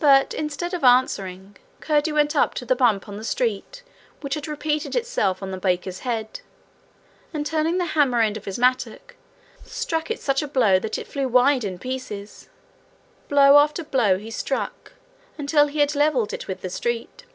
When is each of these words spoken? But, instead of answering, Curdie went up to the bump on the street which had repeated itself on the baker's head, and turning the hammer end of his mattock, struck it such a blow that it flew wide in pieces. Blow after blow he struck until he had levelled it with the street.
But, 0.00 0.32
instead 0.32 0.72
of 0.72 0.82
answering, 0.84 1.58
Curdie 1.80 2.12
went 2.12 2.34
up 2.34 2.54
to 2.54 2.64
the 2.64 2.74
bump 2.74 3.06
on 3.10 3.18
the 3.18 3.24
street 3.24 3.82
which 4.22 4.32
had 4.36 4.48
repeated 4.48 4.96
itself 4.96 5.42
on 5.42 5.50
the 5.50 5.58
baker's 5.58 5.98
head, 5.98 6.40
and 7.34 7.44
turning 7.44 7.76
the 7.76 7.84
hammer 7.92 8.22
end 8.22 8.38
of 8.38 8.46
his 8.46 8.58
mattock, 8.58 9.16
struck 9.62 10.10
it 10.10 10.18
such 10.18 10.40
a 10.40 10.48
blow 10.48 10.78
that 10.78 10.96
it 10.96 11.06
flew 11.06 11.28
wide 11.28 11.62
in 11.62 11.78
pieces. 11.78 12.48
Blow 13.28 13.58
after 13.58 13.84
blow 13.84 14.16
he 14.16 14.30
struck 14.30 14.92
until 15.36 15.66
he 15.66 15.80
had 15.80 15.94
levelled 15.94 16.32
it 16.32 16.48
with 16.48 16.62
the 16.62 16.70
street. 16.70 17.26